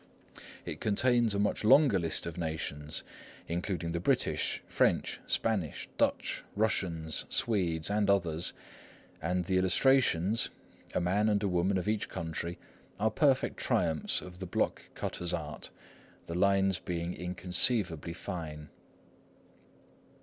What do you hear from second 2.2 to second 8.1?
of nations, including the British, French, Spanish, Dutch, Russians, Swedes, and